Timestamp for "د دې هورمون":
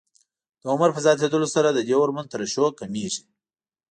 1.71-2.25